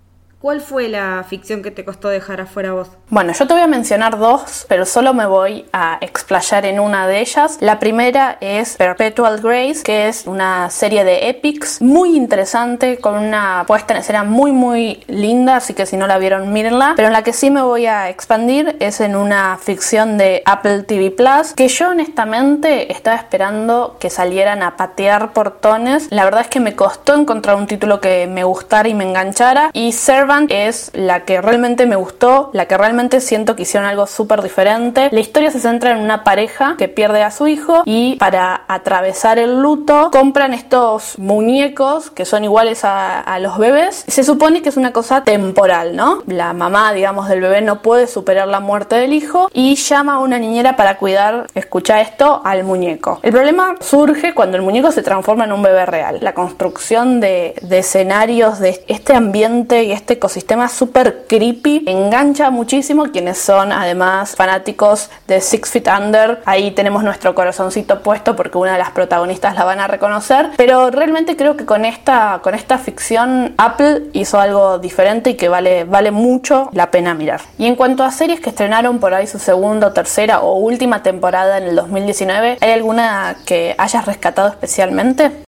[0.47, 2.89] ¿Cuál fue la ficción que te costó dejar afuera vos?
[3.11, 7.09] Bueno, yo te voy a mencionar dos, pero solo me voy a explayar en una
[7.09, 7.59] de ellas.
[7.59, 13.65] La primera es Perpetual Grace, que es una serie de epics muy interesante, con una
[13.67, 16.93] puesta en escena muy muy linda, así que si no la vieron, mírenla.
[16.95, 20.85] Pero en la que sí me voy a expandir es en una ficción de Apple
[20.85, 26.07] TV Plus, que yo honestamente estaba esperando que salieran a patear portones.
[26.11, 29.71] La verdad es que me costó encontrar un título que me gustara y me enganchara.
[29.73, 34.07] Y Servant es la que realmente me gustó, la que realmente siento que hicieron algo
[34.07, 35.09] súper diferente.
[35.13, 39.39] La historia se centra en una pareja que pierde a su hijo y para atravesar
[39.39, 44.05] el luto compran estos muñecos que son iguales a, los bebés.
[44.09, 46.23] Se supone que es una cosa temporal, ¿no?
[46.27, 50.19] La mamá, digamos, del bebé no puede superar la muerte del hijo y llama a
[50.21, 53.21] una niñera para cuidar, escucha esto, al muñeco.
[53.23, 56.19] El problema surge cuando el muñeco se transforma en un bebé real.
[56.23, 63.05] La construcción de, de escenarios de este ambiente y este ecosistema súper creepy, engancha muchísimo
[63.13, 66.43] quienes son además fanáticos de Six Feet Under.
[66.45, 70.51] Ahí tenemos nuestro corazoncito puesto porque una de las protagonistas la van a reconocer.
[70.57, 75.49] Pero realmente creo que con esta, con esta ficción Apple hizo algo diferente y que
[75.49, 77.41] vale, vale mucho la pena mirar.
[77.59, 81.59] Y en cuanto a series que estrenaron por ahí su segunda, tercera o última temporada
[81.59, 85.46] en el 2019, ¿hay alguna que hayas rescatado especialmente?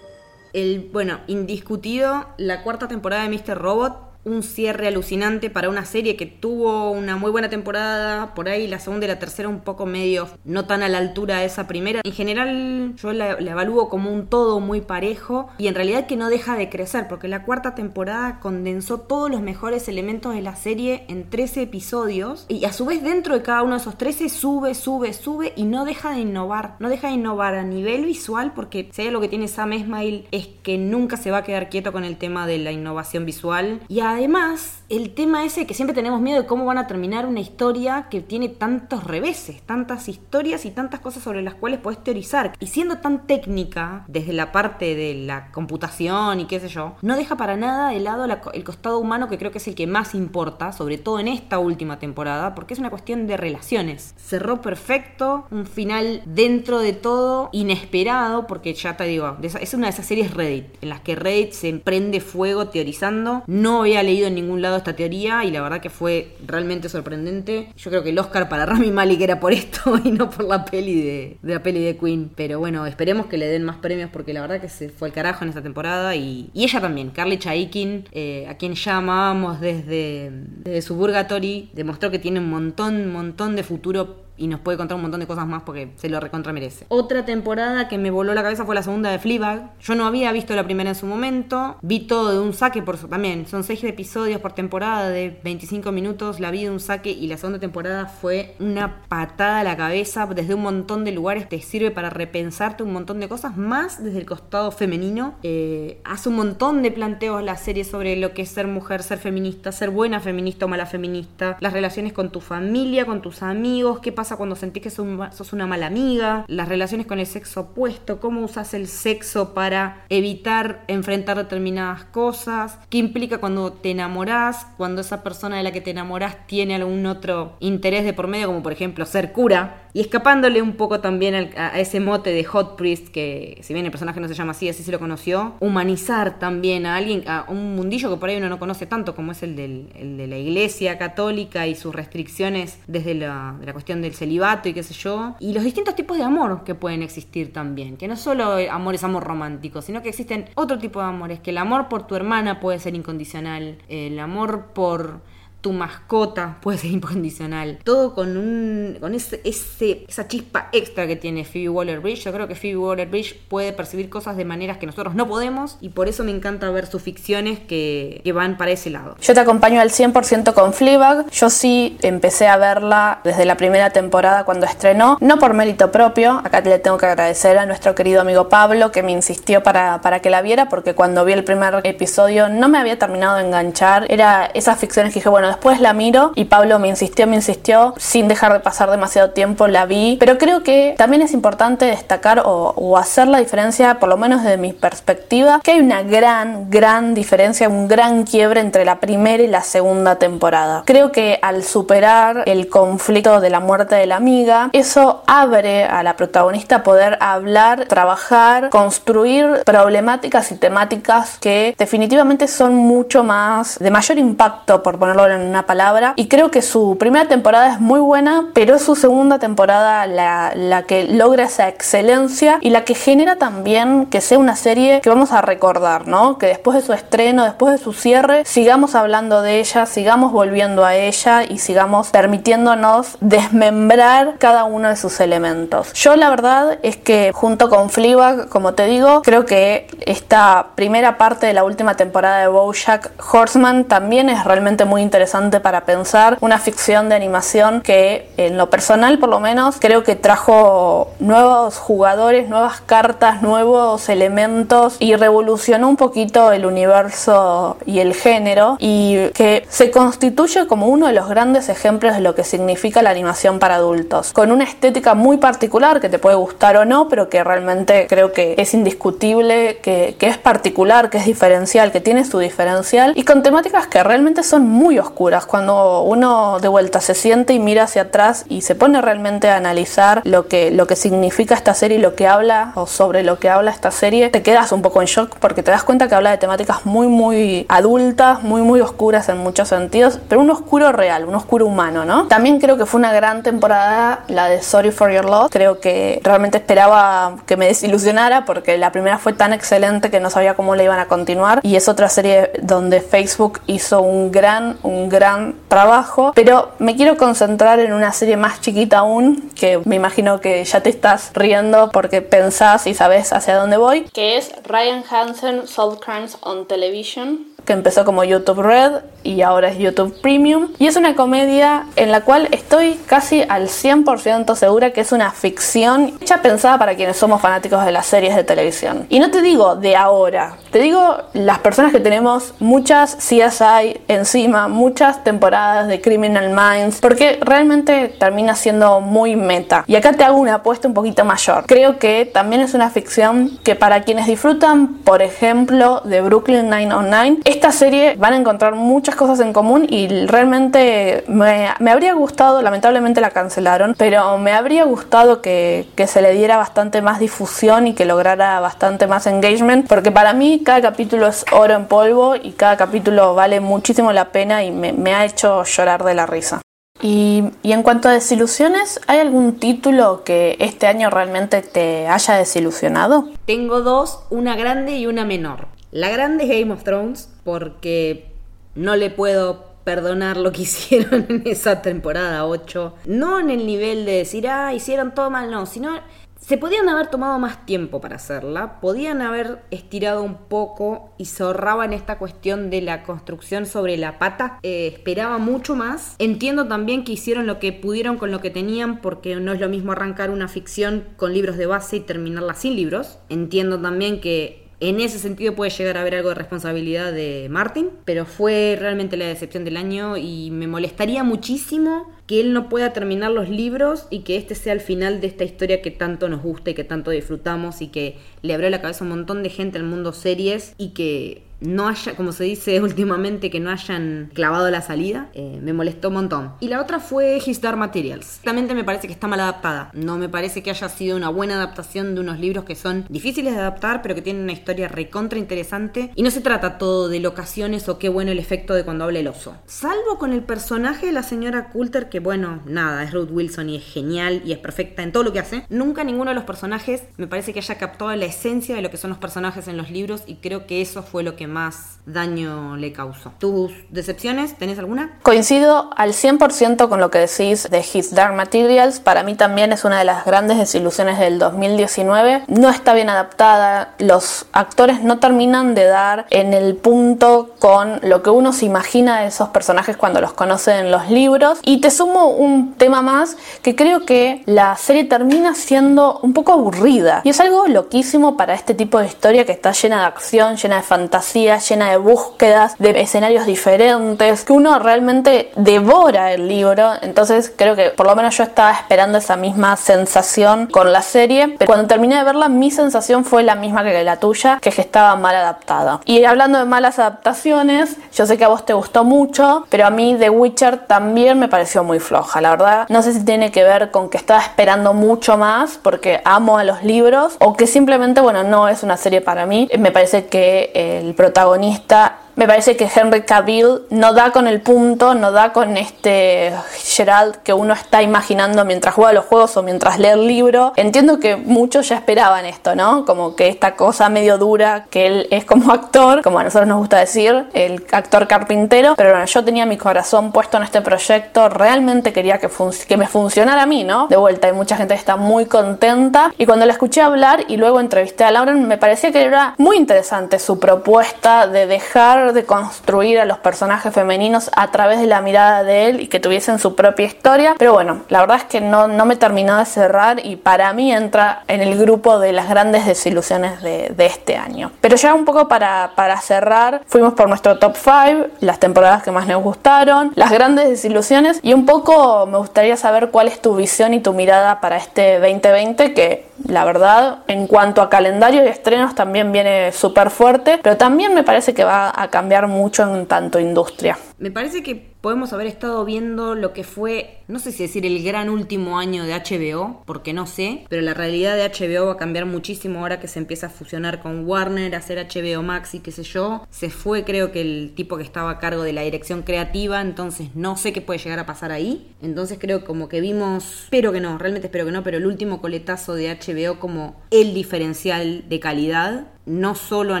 [0.52, 3.58] El, bueno, indiscutido, la cuarta temporada de Mr.
[3.58, 8.66] Robot un cierre alucinante para una serie que tuvo una muy buena temporada, por ahí
[8.66, 11.66] la segunda y la tercera un poco medio no tan a la altura de esa
[11.66, 12.00] primera.
[12.04, 16.28] En general yo la, evalúo como un todo muy parejo y en realidad que no
[16.28, 21.04] deja de crecer porque la cuarta temporada condensó todos los mejores elementos de la serie
[21.08, 24.74] en 13 episodios y a su vez dentro de cada uno de esos 13 sube,
[24.74, 28.88] sube, sube y no deja de innovar, no deja de innovar a nivel visual porque
[28.92, 31.92] si hay lo que tiene Sam Esmail es que nunca se va a quedar quieto
[31.92, 36.20] con el tema de la innovación visual y además, el tema ese que siempre tenemos
[36.20, 40.70] miedo de cómo van a terminar una historia que tiene tantos reveses, tantas historias y
[40.70, 42.52] tantas cosas sobre las cuales puedes teorizar.
[42.58, 47.16] Y siendo tan técnica, desde la parte de la computación y qué sé yo, no
[47.16, 50.14] deja para nada de lado el costado humano que creo que es el que más
[50.14, 54.14] importa, sobre todo en esta última temporada, porque es una cuestión de relaciones.
[54.16, 59.92] Cerró perfecto, un final dentro de todo inesperado, porque ya te digo, es una de
[59.92, 63.44] esas series Reddit, en las que Reddit se prende fuego teorizando.
[63.46, 67.68] No había leído en ningún lado esta teoría y la verdad que fue realmente sorprendente.
[67.76, 70.64] Yo creo que el Oscar para Rami Malek era por esto y no por la
[70.64, 72.30] peli de, la peli de Queen.
[72.34, 75.14] Pero bueno, esperemos que le den más premios porque la verdad que se fue al
[75.14, 80.30] carajo en esta temporada y, ella también, Carly Chaikin, eh, a quien ya amábamos desde,
[80.30, 84.96] desde su Burgatory, demostró que tiene un montón, montón de futuro y nos puede contar
[84.96, 86.86] un montón de cosas más porque se lo recontra merece.
[86.88, 89.78] Otra temporada que me voló la cabeza fue la segunda de Fleabag.
[89.80, 92.96] Yo no había visto la primera en su momento, vi todo de un saque por
[92.96, 97.26] también, son seis episodios por temporada de 25 minutos, la vi de un saque y
[97.26, 101.60] la segunda temporada fue una patada a la cabeza desde un montón de lugares, te
[101.60, 105.34] sirve para repensarte un montón de cosas, más desde el costado femenino.
[105.42, 109.18] Eh, hace un montón de planteos la serie sobre lo que es ser mujer, ser
[109.18, 114.00] feminista, ser buena feminista o mala feminista, las relaciones con tu familia, con tus amigos,
[114.00, 117.26] qué pasa cuando sentís que sos, un- sos una mala amiga, las relaciones con el
[117.26, 123.90] sexo opuesto, cómo usas el sexo para evitar enfrentar determinadas cosas, qué implica cuando te
[123.90, 128.26] enamorás, cuando esa persona de la que te enamorás tiene algún otro interés de por
[128.28, 132.44] medio, como por ejemplo ser cura, y escapándole un poco también a, ese mote de
[132.44, 135.54] Hot Priest, que si bien el personaje no se llama así, así se lo conoció,
[135.60, 139.32] humanizar también a alguien, a un mundillo que por ahí uno no conoce tanto, como
[139.32, 144.00] es el, del- el de la iglesia católica y sus restricciones desde la, la cuestión
[144.02, 147.52] del celibato y qué sé yo, y los distintos tipos de amor que pueden existir
[147.52, 151.06] también, que no solo el amor es amor romántico, sino que existen otro tipo de
[151.06, 155.22] amores, que el amor por tu hermana puede ser incondicional, el amor por
[155.60, 157.78] tu mascota puede ser incondicional.
[157.84, 162.24] Todo con un con ese, ese- esa chispa extra que tiene Phoebe Waller-Bridge.
[162.24, 165.90] Yo creo que Phoebe Waller-Bridge puede percibir cosas de maneras que nosotros no podemos y
[165.90, 169.16] por eso me encanta ver sus ficciones que, que van para ese lado.
[169.20, 171.28] Yo te acompaño al 100% con Fleabag.
[171.30, 176.40] Yo sí empecé a verla desde la primera temporada cuando estrenó, no por mérito propio.
[176.44, 180.20] Acá le tengo que agradecer a nuestro querido amigo Pablo que me insistió para, para
[180.20, 184.06] que la viera porque cuando vi el primer episodio no me había terminado de enganchar.
[184.08, 187.94] Era esas ficciones que dije, bueno, después la miro y Pablo me insistió, me insistió,
[187.98, 190.16] sin dejar de pasar demasiado tiempo la vi.
[190.18, 194.58] Pero creo que también es importante destacar o, hacer la diferencia, por lo menos desde
[194.58, 199.46] mi perspectiva, que hay una gran, gran diferencia, un gran quiebre entre la primera y
[199.46, 200.82] la segunda temporada.
[200.86, 206.02] Creo que al superar el conflicto de la muerte de la amiga, eso abre a
[206.02, 213.90] la protagonista poder hablar, trabajar, construir problemáticas y temáticas que definitivamente son mucho más de
[213.90, 216.14] mayor impacto, por ponerlo en una palabra.
[216.16, 220.52] Y creo que su primera temporada es muy buena, pero es su segunda temporada la,
[220.54, 225.08] la que logra esa excelencia y la que genera también que sea una serie que
[225.08, 226.38] vamos a recordar, ¿no?
[226.38, 230.84] Que después de su estreno, después de su cierre, sigamos hablando de ella, sigamos volviendo
[230.84, 235.92] a ella y sigamos permitiéndonos desmembrar cada uno de sus elementos.
[235.94, 241.18] Yo la verdad es que junto con Fleabag, como te digo, creo que esta primera
[241.18, 245.29] parte de la última temporada de BoJack Horseman también es realmente muy interesante
[245.62, 250.16] para pensar una ficción de animación que en lo personal por lo menos creo que
[250.16, 258.14] trajo nuevos jugadores, nuevas cartas, nuevos elementos y revolucionó un poquito el universo y el
[258.14, 263.00] género y que se constituye como uno de los grandes ejemplos de lo que significa
[263.00, 267.08] la animación para adultos, con una estética muy particular que te puede gustar o no,
[267.08, 272.00] pero que realmente creo que es indiscutible, que, que es particular, que es diferencial, que
[272.00, 275.19] tiene su diferencial y con temáticas que realmente son muy oscuras.
[275.46, 279.56] Cuando uno de vuelta se siente y mira hacia atrás y se pone realmente a
[279.56, 283.38] analizar lo que, lo que significa esta serie y lo que habla o sobre lo
[283.38, 286.14] que habla esta serie, te quedas un poco en shock porque te das cuenta que
[286.14, 290.90] habla de temáticas muy, muy adultas, muy, muy oscuras en muchos sentidos, pero un oscuro
[290.90, 292.26] real, un oscuro humano, ¿no?
[292.28, 295.50] También creo que fue una gran temporada la de Sorry for Your Loss.
[295.50, 300.30] Creo que realmente esperaba que me desilusionara porque la primera fue tan excelente que no
[300.30, 304.78] sabía cómo la iban a continuar y es otra serie donde Facebook hizo un gran,
[304.82, 309.96] un gran trabajo, pero me quiero concentrar en una serie más chiquita aún, que me
[309.96, 314.52] imagino que ya te estás riendo porque pensás y sabes hacia dónde voy, que es
[314.64, 320.20] Ryan Hansen Solve Crimes on Television que empezó como YouTube Red y ahora es YouTube
[320.20, 320.68] Premium.
[320.78, 325.30] Y es una comedia en la cual estoy casi al 100% segura que es una
[325.30, 329.06] ficción hecha pensada para quienes somos fanáticos de las series de televisión.
[329.08, 334.68] Y no te digo de ahora, te digo las personas que tenemos muchas CSI encima,
[334.68, 339.84] muchas temporadas de Criminal Minds, porque realmente termina siendo muy meta.
[339.86, 341.64] Y acá te hago una apuesta un poquito mayor.
[341.66, 347.38] Creo que también es una ficción que para quienes disfrutan, por ejemplo, de Brooklyn 909,
[347.50, 352.62] esta serie van a encontrar muchas cosas en común y realmente me, me habría gustado,
[352.62, 357.86] lamentablemente la cancelaron, pero me habría gustado que, que se le diera bastante más difusión
[357.86, 362.36] y que lograra bastante más engagement, porque para mí cada capítulo es oro en polvo
[362.36, 366.62] y cada capítulo vale muchísimo la pena y me, ha hecho llorar de la risa.
[367.02, 372.34] Y, y, en cuanto a desilusiones, ¿hay algún título que este año realmente te haya
[372.34, 373.30] desilusionado?
[373.46, 375.68] Tengo dos, una grande y una menor.
[375.92, 378.30] La grande es Game of Thrones porque
[378.74, 382.94] no le puedo perdonar lo que hicieron en esa temporada 8.
[383.06, 385.92] No en el nivel de decir, ah, hicieron todo mal, no, sino
[386.40, 391.42] se podían haber tomado más tiempo para hacerla, podían haber estirado un poco y se
[391.42, 394.58] ahorraban esta cuestión de la construcción sobre la pata.
[394.62, 396.16] Eh, esperaba mucho más.
[396.18, 399.68] Entiendo también que hicieron lo que pudieron con lo que tenían porque no es lo
[399.68, 403.18] mismo arrancar una ficción con libros de base y terminarla sin libros.
[403.28, 407.90] Entiendo también que En ese sentido puede llegar a haber algo de responsabilidad de Martin,
[408.06, 412.94] pero fue realmente la decepción del año y me molestaría muchísimo que él no pueda
[412.94, 416.42] terminar los libros y que este sea el final de esta historia que tanto nos
[416.42, 419.50] gusta y que tanto disfrutamos y que le abrió la cabeza a un montón de
[419.50, 424.30] gente al mundo series y que no haya, como se dice últimamente, que no hayan
[424.34, 426.52] clavado la salida, eh, me molestó un montón.
[426.60, 428.40] Y la otra fue His Dark Materials.
[428.42, 429.90] Realmente me parece que está mal adaptada.
[429.94, 433.54] No me parece que haya sido una buena adaptación de unos libros que son difíciles
[433.54, 436.10] de adaptar, pero que tienen una historia recontra interesante.
[436.14, 439.18] Y no se trata todo de locaciones o qué bueno el efecto de cuando habla
[439.18, 439.56] el oso.
[439.66, 443.76] Salvo con el personaje de la señora Coulter, que bueno, nada, es Ruth Wilson y
[443.76, 445.64] es genial y es perfecta en todo lo que hace.
[445.68, 448.96] Nunca ninguno de los personajes me parece que haya captado la esencia de lo que
[448.96, 452.76] son los personajes en los libros y creo que eso fue lo que más daño
[452.76, 453.32] le causó.
[453.38, 454.56] ¿Tus decepciones?
[454.56, 455.18] ¿Tenés alguna?
[455.22, 459.00] Coincido al 100% con lo que decís de His Dark Materials.
[459.00, 462.44] Para mí también es una de las grandes desilusiones del 2019.
[462.48, 463.94] No está bien adaptada.
[463.98, 469.20] Los actores no terminan de dar en el punto con lo que uno se imagina
[469.20, 471.58] de esos personajes cuando los conoce en los libros.
[471.62, 476.52] Y te sumo un tema más que creo que la serie termina siendo un poco
[476.52, 477.20] aburrida.
[477.24, 480.76] Y es algo loquísimo para este tipo de historia que está llena de acción, llena
[480.76, 486.92] de fantasía, llena de búsquedas, de escenarios diferentes, que uno realmente devora el libro.
[487.02, 491.56] Entonces creo que por lo menos yo estaba esperando esa misma sensación con la serie.
[491.58, 494.74] Pero cuando terminé de verla, mi sensación fue la misma que la tuya, que es
[494.74, 496.00] que estaba mal adaptada.
[496.04, 499.90] Y hablando de malas adaptaciones, yo sé que a vos te gustó mucho, pero a
[499.90, 502.40] mí The Witcher también me pareció muy floja.
[502.40, 506.20] La verdad, no sé si tiene que ver con que estaba esperando mucho más porque
[506.24, 509.68] amo a los libros o que simplemente, bueno, no es una serie para mí.
[509.78, 514.62] Me parece que el protagonista protagonista me parece que Henry Cavill no da con el
[514.62, 519.62] punto, no da con este Gerald que uno está imaginando mientras juega los juegos o
[519.62, 520.72] mientras lee el libro.
[520.76, 523.04] Entiendo que muchos ya esperaban esto, ¿no?
[523.04, 526.78] Como que esta cosa medio dura que él es como actor, como a nosotros nos
[526.78, 531.50] gusta decir, el actor carpintero, pero bueno, yo tenía mi corazón puesto en este proyecto,
[531.50, 532.48] realmente quería que,
[532.88, 534.06] que me funcionara a mí, ¿no?
[534.06, 537.58] De vuelta, hay mucha gente que está muy contenta y cuando la escuché hablar y
[537.58, 542.44] luego entrevisté a Lauren, me parecía que era muy interesante su propuesta de dejar de
[542.44, 546.58] construir a los personajes femeninos a través de la mirada de él y que tuviesen
[546.58, 547.54] su propia historia.
[547.58, 550.92] Pero bueno, la verdad es que no, no me terminó de cerrar y para mí
[550.92, 554.72] entra en el grupo de las grandes desilusiones de, este año.
[554.80, 559.10] Pero ya un poco para, para cerrar, fuimos por nuestro top 5, las temporadas que
[559.10, 563.54] más nos gustaron, las grandes desilusiones y un poco me gustaría saber cuál es tu
[563.54, 568.48] visión y tu mirada para este 2020 que la verdad en cuanto a calendario y
[568.48, 573.06] estrenos también viene súper fuerte, pero también me parece que va a cambiar mucho en
[573.06, 573.98] tanto industria.
[574.18, 578.02] Me parece que podemos haber estado viendo lo que fue, no sé si decir el
[578.02, 581.96] gran último año de HBO, porque no sé, pero la realidad de HBO va a
[581.96, 585.92] cambiar muchísimo ahora que se empieza a fusionar con Warner, hacer HBO Max y qué
[585.92, 586.46] sé yo.
[586.50, 590.30] Se fue creo que el tipo que estaba a cargo de la dirección creativa, entonces
[590.34, 591.94] no sé qué puede llegar a pasar ahí.
[592.02, 595.40] Entonces creo como que vimos, espero que no, realmente espero que no, pero el último
[595.40, 600.00] coletazo de HBO como el diferencial de calidad no solo a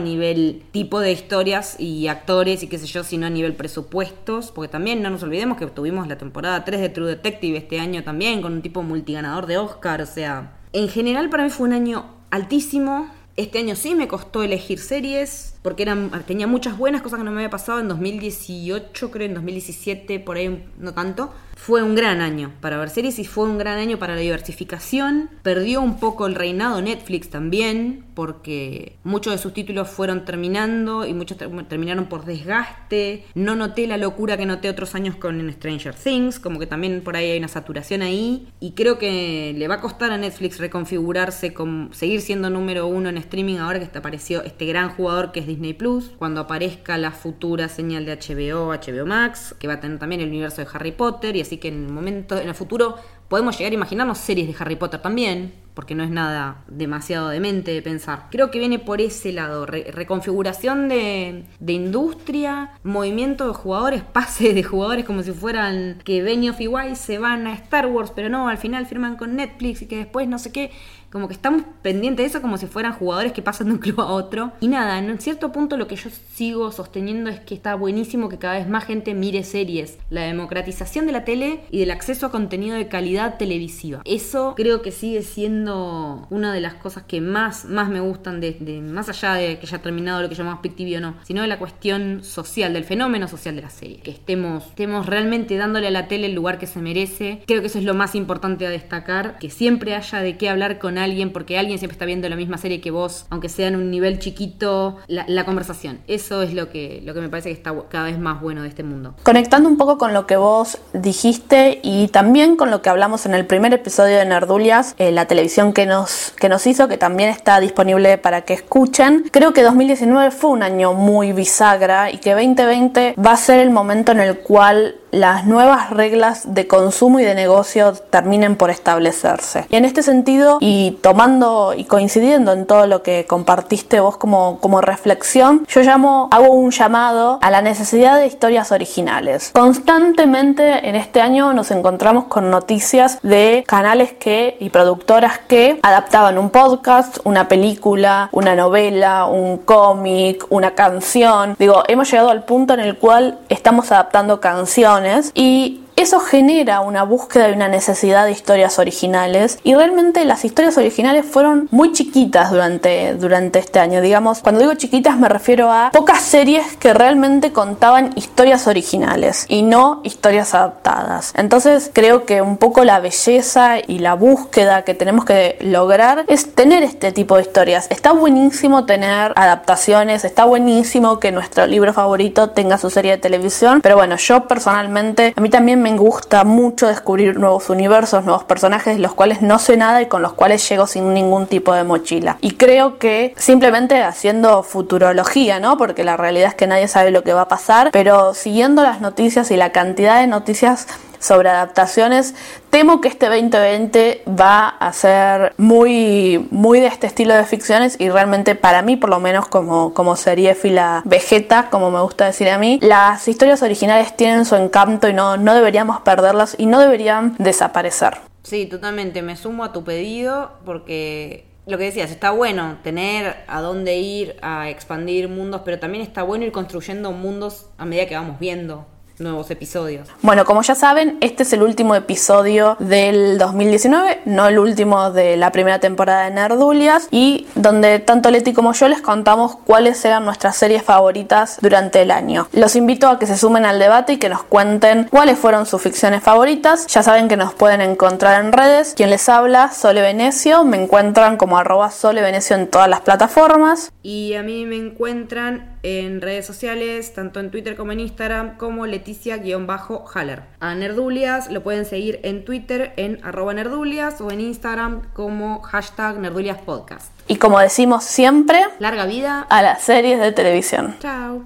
[0.00, 4.68] nivel tipo de historias y actores y qué sé yo, sino a nivel presupuestos, porque
[4.70, 8.42] también no nos olvidemos que tuvimos la temporada 3 de True Detective este año también,
[8.42, 12.06] con un tipo multiganador de Oscar, o sea, en general para mí fue un año
[12.30, 13.10] altísimo.
[13.36, 17.30] Este año sí me costó elegir series, porque eran, tenía muchas buenas cosas que no
[17.30, 22.22] me había pasado en 2018, creo, en 2017, por ahí no tanto fue un gran
[22.22, 25.28] año para ver series y fue un gran año para la diversificación.
[25.42, 31.12] Perdió un poco el reinado Netflix también, porque muchos de sus títulos fueron terminando y
[31.12, 31.36] muchos
[31.68, 33.26] terminaron por desgaste.
[33.34, 37.14] No noté la locura que noté otros años con Stranger Things, como que también por
[37.14, 38.48] ahí hay una saturación ahí.
[38.58, 43.10] Y creo que le va a costar a Netflix reconfigurarse, con, seguir siendo número uno
[43.10, 46.12] en streaming ahora que apareció este gran jugador que es Disney Plus.
[46.18, 50.28] Cuando aparezca la futura señal de HBO, HBO Max, que va a tener también el
[50.28, 52.96] universo de Harry Potter y así que en el momento, en el futuro,
[53.30, 57.70] podemos llegar a imaginarnos series de Harry Potter también, porque no es nada demasiado demente
[57.70, 58.26] de pensar.
[58.30, 64.62] Creo que viene por ese lado, reconfiguración de, de, industria, movimiento de jugadores, pase de
[64.64, 68.48] jugadores como si fueran que Benioff y Weiss se van a Star Wars, pero no,
[68.48, 70.72] al final firman con Netflix y que después no sé qué.
[71.10, 74.00] Como que estamos pendientes de eso como si fueran jugadores que pasan de un club
[74.00, 74.52] a otro.
[74.60, 78.38] Y nada, en cierto punto lo que yo sigo sosteniendo es que está buenísimo que
[78.38, 79.98] cada vez más gente mire series.
[80.10, 84.02] La democratización de la tele y del acceso a contenido de calidad televisiva.
[84.04, 88.52] Eso creo que sigue siendo una de las cosas que más, más me gustan, de,
[88.60, 91.42] de- más allá de que haya terminado lo que llamamos Pick TV o no, sino
[91.42, 93.98] de la cuestión social, del fenómeno social de la serie.
[93.98, 97.42] Que estemos, estemos realmente dándole a la tele el lugar que se merece.
[97.46, 100.78] Creo que eso es lo más importante a destacar, que siempre haya de qué hablar
[100.78, 103.76] con alguien, porque alguien siempre está viendo la misma serie que vos, aunque sea en
[103.76, 106.00] un nivel chiquito, la, conversación.
[106.06, 108.68] Eso es lo que, lo que me parece que está cada vez más bueno de
[108.68, 109.14] este mundo.
[109.22, 113.34] Conectando un poco con lo que vos dijiste y también con lo que hablamos en
[113.34, 117.30] el primer episodio de Nerdulias, eh, la televisión que nos, que nos hizo, que también
[117.30, 122.32] está disponible para que escuchen, creo que 2019 fue un año muy bisagra y que
[122.34, 127.24] 2020 va a ser el momento en el cual las nuevas reglas de consumo y
[127.24, 129.66] de negocio terminen por establecerse.
[129.68, 134.58] Y en este sentido, y tomando y coincidiendo en todo lo que compartiste vos como,
[134.60, 139.50] como reflexión, yo llamo, hago un llamado a la necesidad de historias originales.
[139.52, 146.38] Constantemente en este año nos encontramos con noticias de canales que y productoras que adaptaban
[146.38, 151.56] un podcast, una película, una novela, un cómic, una canción.
[151.58, 154.99] Digo, hemos llegado al punto en el cual estamos adaptando canciones
[155.34, 160.78] y eso genera una búsqueda y una necesidad de historias originales y realmente las historias
[160.78, 164.00] originales fueron muy chiquitas durante, durante este año.
[164.00, 169.62] Digamos, cuando digo chiquitas me refiero a pocas series que realmente contaban historias originales y
[169.62, 171.34] no historias adaptadas.
[171.36, 176.54] Entonces creo que un poco la belleza y la búsqueda que tenemos que lograr es
[176.54, 177.86] tener este tipo de historias.
[177.90, 183.80] Está buenísimo tener adaptaciones, está buenísimo que nuestro libro favorito tenga su serie de televisión,
[183.82, 188.96] pero bueno, yo personalmente, a mí también me gusta mucho descubrir nuevos universos, nuevos personajes
[188.96, 191.84] de los cuales no sé nada y con los cuales llego sin ningún tipo de
[191.84, 192.38] mochila.
[192.40, 195.76] Y creo que simplemente haciendo futurología, ¿no?
[195.76, 199.00] Porque la realidad es que nadie sabe lo que va a pasar, pero siguiendo las
[199.00, 200.86] noticias y la cantidad de noticias
[201.20, 202.34] sobre adaptaciones.
[202.70, 208.10] Temo que este 2020 va a ser muy, muy de este estilo de ficciones y
[208.10, 212.58] realmente para mí, por lo menos como, como fila Vegeta, como me gusta decir a
[212.58, 217.36] mí, las historias originales tienen su encanto y no, no deberíamos perderlas y no deberían
[217.38, 218.18] desaparecer.
[218.42, 219.22] Sí, totalmente.
[219.22, 224.36] Me sumo a tu pedido porque lo que decías, está bueno tener a dónde ir
[224.42, 228.86] a expandir mundos, pero también está bueno ir construyendo mundos a medida que vamos viendo
[229.20, 230.08] nuevos episodios.
[230.22, 235.36] Bueno, como ya saben, este es el último episodio del 2019, no el último de
[235.36, 240.24] la primera temporada de Nerdulias, y donde tanto Leti como yo les contamos cuáles eran
[240.24, 242.48] nuestras series favoritas durante el año.
[242.52, 245.82] Los invito a que se sumen al debate y que nos cuenten cuáles fueron sus
[245.82, 246.86] ficciones favoritas.
[246.86, 248.94] Ya saben que nos pueden encontrar en redes.
[248.94, 253.92] Quien les habla, Sole Venecio, me encuentran como arroba Sole Venecio en todas las plataformas.
[254.02, 258.86] Y a mí me encuentran en redes sociales, tanto en Twitter como en Instagram, como
[258.86, 260.42] Leticia-Haller.
[260.60, 266.18] A Nerdulias lo pueden seguir en Twitter en arroba Nerdulias o en Instagram como hashtag
[266.18, 267.12] Nerdulias Podcast.
[267.28, 270.96] Y como decimos siempre, larga vida a las series de televisión.
[271.00, 271.44] Chao.